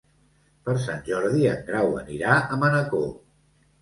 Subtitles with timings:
[0.69, 3.09] Per Sant Jordi en Grau anirà a Manacor.